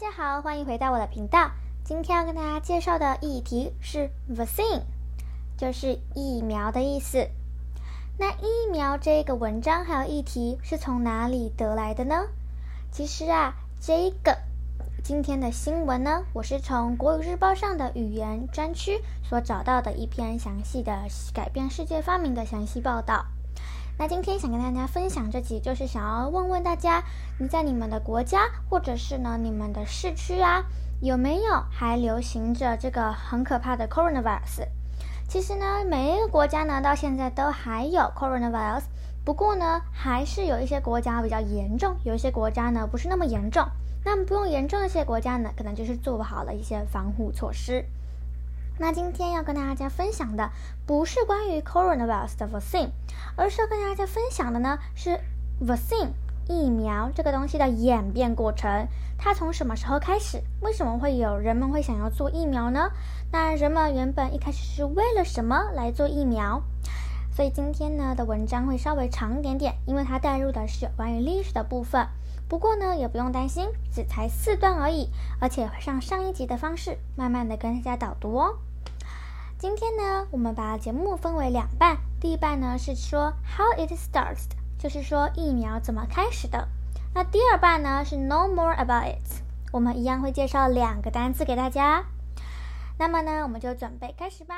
[0.00, 1.50] 大家好，欢迎回到我的频道。
[1.84, 4.80] 今天要跟大家介绍的议题是 vaccine，
[5.58, 7.28] 就是疫苗的意思。
[8.16, 12.28] 那疫苗这个文章还有议题是从哪里得来的呢？
[12.90, 14.38] 其实啊，这个
[15.04, 20.98] 今天的新闻呢，我是从国语日报上的语言专区所找到的一篇详细的
[21.34, 23.26] 改变世界发明的详细报道。
[24.00, 27.04] 那今天想跟大家分享这集，就是想要问问大家，
[27.38, 30.64] 你在你们的国家或者是呢你们的市区啊，
[31.02, 34.66] 有没有还流行着这个很可怕的 coronavirus？
[35.28, 38.84] 其实呢，每一个国家呢到现在都还有 coronavirus，
[39.22, 43.62] 不过呢，还是有一些国家比较严重，有一些国家呢不是那么严重。
[44.02, 47.84] 那么不用严重的一些国家呢，可能就是做不好了一些防护措施。
[48.80, 50.50] 那今天要跟大家分享的
[50.86, 52.88] 不是关于 coronavirus 的 vaccine，
[53.36, 55.20] 而是要跟大家分享的呢是
[55.62, 56.08] vaccine
[56.48, 58.88] 疫苗这个东西的演变过程。
[59.18, 60.42] 它从什么时候开始？
[60.62, 62.90] 为什么会有人们会想要做疫苗呢？
[63.30, 66.62] 那人们原本一开始是为了什么来做疫苗？
[67.30, 72.08] 所以今天呢的文章会稍微长一点点，因为它带入的是有关于历史的部分。
[72.48, 78.56] 不过呢，也不用担心，只才四段而已，而且会上上一集的方式，慢慢的跟大家导读哦。
[79.60, 81.98] 今天呢，我们把节目分为两半。
[82.18, 84.46] 第一半呢是说 how it starts，
[84.78, 86.66] 就是说疫苗怎么开始的。
[87.12, 92.02] 那第二半呢是 know more about it，我们一样会介绍两个单词给大家。
[92.96, 94.54] 那么呢，我们就准备开始吧。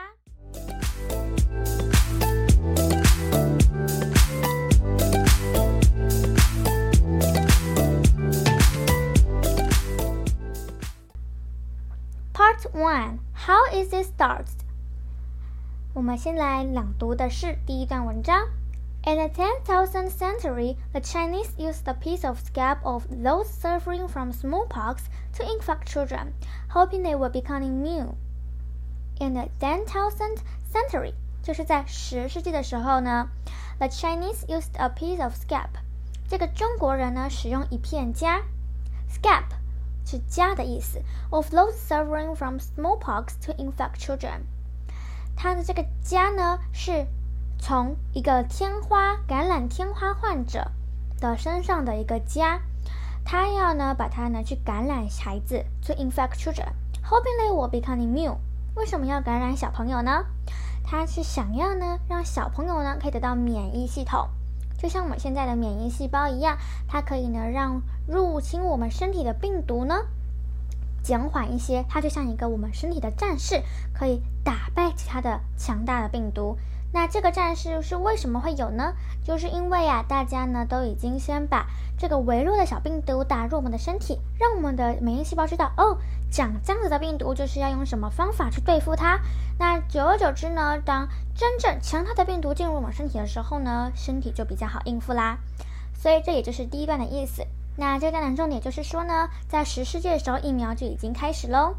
[12.32, 14.61] Part one: How is it started?
[15.93, 18.47] 我们先来朗读的是第一段文章。
[19.03, 24.97] In the 10,000th century, the Chinese used a piece of scab of those suffering from smallpox
[25.37, 26.33] to infect children,
[26.69, 28.15] hoping they would become immune.
[29.19, 30.39] In the 10,000th
[30.71, 33.29] century，就是在十世纪的时候呢，
[33.79, 35.69] the Chinese used a piece of scab。
[36.27, 38.41] 这个中国人呢，使用一片痂，
[39.09, 39.43] scab
[40.05, 44.41] 是痂的意思，of those suffering from smallpox to infect children。
[45.42, 47.04] 他的这个痂呢，是
[47.58, 50.70] 从一个天花感染天花患者
[51.18, 52.60] 的身上的一个痂，
[53.24, 58.36] 他要呢把它呢去感染孩子，to infect children，hoping they will become immune。
[58.76, 60.24] 为什么要感染小朋友呢？
[60.84, 64.28] 他是想要呢让小朋友呢可以得到免疫系统，
[64.78, 70.04] 就像我们现在的免疫细胞一样，它可以呢让入侵我们身体的病毒呢。
[71.02, 76.56] 减缓一些，它就像一个我们身体的战士，可以打败其他的强大的病毒。
[76.94, 78.92] 那这个战士是为什么会有呢？
[79.24, 85.96] 就是因为啊，大家呢都已经先把这个微弱的小病毒打入我们的身体，让我们的免疫细胞知道哦，
[86.30, 89.18] 长这样子的病毒就是要用什么方法去对付它。
[89.58, 95.38] 那久而久之呢，当真正强大的病毒进入我们身体的时候呢，身体就比较好应付啦。
[95.94, 97.46] 所以这也就是第一段的意思。
[97.76, 101.74] 那这段的重点就是说呢，在十世纪的时候，疫苗就已经开始喽。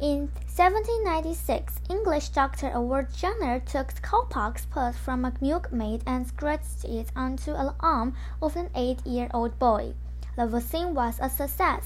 [0.00, 7.08] In 1796, English doctor Edward Jenner took cowpox pus from a milkmaid and scratched it
[7.14, 9.94] onto an arm of an eight-year-old boy.
[10.34, 11.82] The vaccine was a success.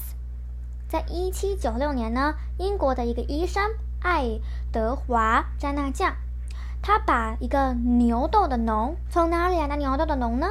[0.87, 4.39] 在一七九六年呢，英国的一个医生爱
[4.71, 6.15] 德华詹纳酱，
[6.81, 10.47] 他把一个牛痘的脓从哪里来的牛痘的脓呢？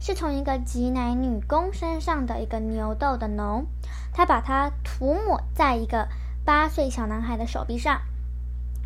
[0.00, 3.66] 是从一个挤奶女工身上的一个牛痘的脓，
[4.12, 6.08] 他把它涂抹在一个
[6.44, 8.00] 八岁小男孩的手臂上，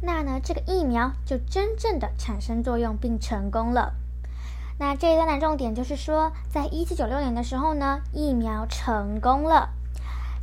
[0.03, 3.95] 那呢，这个疫苗就真正的产生作用并成功了。
[4.77, 9.71] 那这一段的重点就是说，在一七九六年的时候呢，疫苗成功了。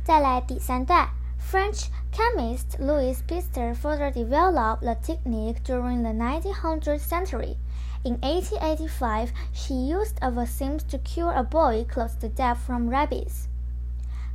[0.02, 1.10] 再来第三段
[1.51, 7.57] ，French chemist Louis Pasteur further developed the technique during the 1900th century.
[8.03, 13.47] In 1885, she used a vaccine to cure a boy close to death from rabies.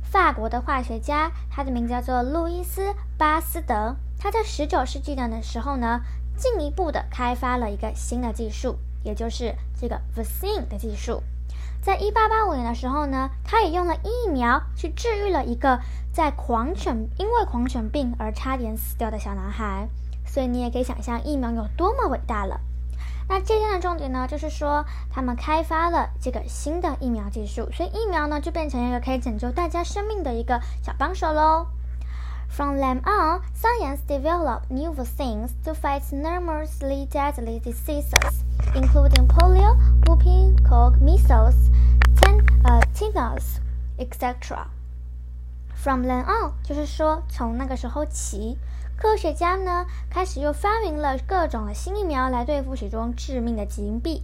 [0.01, 3.95] 法国的化学家，他的名字叫做路易斯·巴斯德。
[4.19, 6.01] 他在19世纪的时候呢，
[6.37, 11.23] 进一步的开发了一个新的技术，也就是这个 vaccine 的技术。
[11.80, 15.80] 在1885年的时候呢，他也用了疫苗去治愈了一个
[16.12, 19.88] 在狂犬因为狂犬病而差点死掉的小男孩。
[20.26, 22.60] 所以你也可以想象疫苗有多么伟大了。
[23.30, 31.66] 那这天的重点呢，就是说他们开发了这个新的疫苗技术，所以疫苗呢就变成一个可以拯救大家生命的一个小帮手喽。
[32.50, 38.42] From then on, science developed new vaccines to fight enormously deadly diseases,
[38.74, 39.76] including polio,
[40.06, 41.70] whooping cough, measles,
[42.16, 43.60] ten, uh, tetanus,
[43.98, 44.66] etc.
[45.74, 48.58] From then on，就是说从那个时候起，
[48.96, 54.22] 科学家呢开始又发明了各种的新疫苗来对付许多致命的疾病。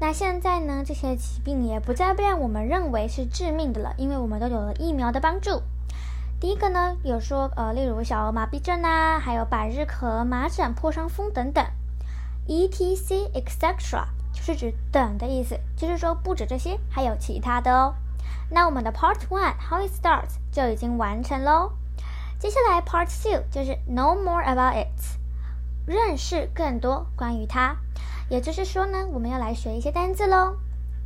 [0.00, 5.62] 那现在呢，这些疾病也不再被我们认为是致命的了，因为我们都有了疫苗的帮助。
[6.40, 11.64] 第一个呢，有说呃，例如小儿麻痹症啊，还有百日咳、麻疹、破伤风等等
[12.46, 13.30] ，etc.
[13.32, 14.06] etc.
[14.32, 17.94] 就是指等的意思，就是说不止这些，还有其他的哦。
[18.50, 21.72] 那我们的 Part One How it starts 就已经完成喽。
[22.38, 24.88] 接下来 Part Two 就是 Know more about it，
[25.86, 27.76] 认识更多关于它。
[28.28, 30.56] 也就是说呢，我们要来学一些单字喽。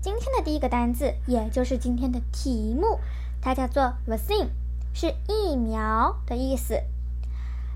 [0.00, 2.98] 今天的第一个单字，也就是今天的题目，
[3.40, 4.48] 它叫做 vaccine。
[4.94, 6.82] 是疫苗的意思。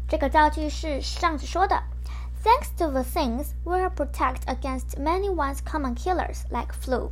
[0.08, 1.82] 这个造句是上次说的
[2.42, 7.10] ：Thanks to vaccines, we are protect against many once common killers like flu。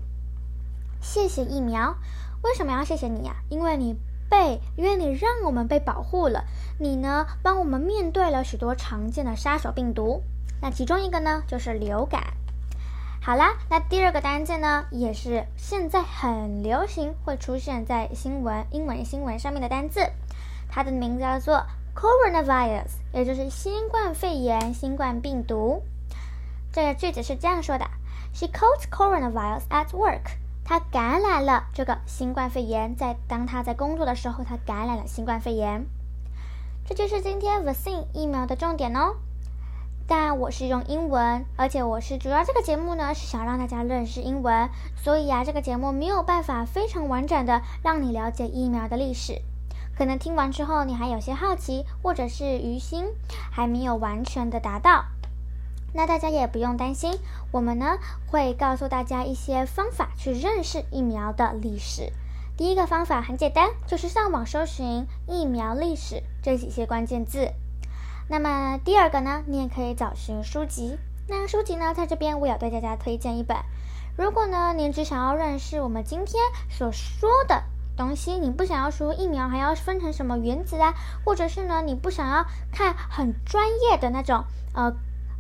[1.00, 1.96] 谢谢疫苗，
[2.42, 3.36] 为什么要谢谢你呀？
[3.48, 3.96] 因为你
[4.28, 6.44] 被，因为你让我们被保护了。
[6.78, 10.22] 你呢，帮我们面对了许多常见的杀手病毒。
[10.60, 12.34] 那其中一个呢，就是流感。
[13.22, 20.00] 好啦，那第二个单词呢，也是现在很流行，会出现在新闻、英文新闻上面的单词，
[20.70, 25.82] 它的名字叫做 coronavirus，也就是新冠肺炎、新冠病毒。
[26.72, 27.86] 这个句子是这样说的
[28.32, 30.38] ：She caught coronavirus at work。
[30.64, 35.84] 她感染了这个新冠肺炎，在当她在工作的时候，她感染了新冠肺炎。
[36.86, 39.16] 这就是今天 vaccine 疫苗的重点哦。
[40.06, 49.40] 但我是用英文，而且我是主要这个节目呢是想让大家认识英文，所以啊这个节目没有办法非常完整的让你了解疫苗的历史。
[50.00, 53.04] 可能听完之后你还有些好奇，或者是于心
[53.52, 55.04] 还没有完全的达到。
[55.92, 57.18] 那大家也不用担心，
[57.52, 62.14] 我们呢会告诉大家一些方法去认识疫苗的历史。
[62.56, 67.52] 第一个方法很简单，就是上网搜寻疫苗历史这几些关键字。
[68.26, 70.96] 那么第二个呢，你也可以找寻书籍。
[71.28, 73.58] 那书籍呢，在这边我也对大家推荐一本。
[74.16, 77.64] 如果呢，您只想要认识我们今天所说的
[78.00, 84.42] 东西，你不想要说疫苗还要分成什么原子啊，或者是呢，你不想要看很专业的那种
[84.72, 84.90] 呃，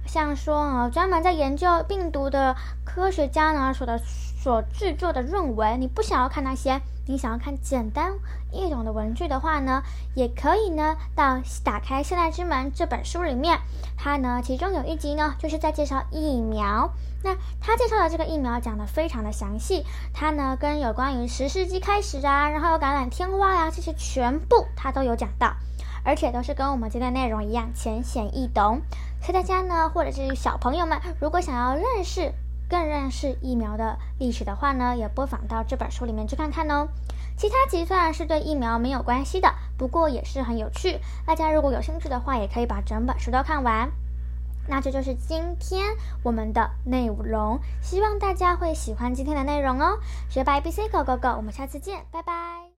[0.06, 2.54] 像说啊，专门在研究病毒的
[2.84, 3.98] 科学家呢说的
[4.42, 6.80] 所制作的论文，你不想要看那些。
[7.06, 8.12] 你想要看简单
[8.52, 9.82] 易懂的文具的话呢，
[10.14, 13.58] 也可以呢，到打开《现代之门》这本书里面，
[13.98, 16.90] 它呢其中有一集呢就是在介绍疫苗。
[17.24, 19.84] 那他介绍的这个疫苗讲的非常的详细，
[20.14, 25.52] 它呢跟有关于十世纪开始啊，然后有感染天花呀这些全部它都有讲到，
[26.04, 28.82] 而且都是跟我们今天内容一样浅显易懂。
[29.20, 32.32] 所以大家呢，或者是小朋友们，如果想要认识。
[32.70, 36.86] 更认识疫苗的历史的话呢，也播放到这本书里面去看看哦。
[37.36, 41.00] 其他集虽然是对疫苗没有关系的，不过也是很有趣。
[41.26, 43.90] 大家如果有兴趣的话，也可以把整本书都看完。
[44.68, 49.98] 那这就是今天我们的内容，希望大家会喜欢今天的内容哦。
[50.28, 52.70] 学霸 ABC Go Go Go，我们下次见，拜拜。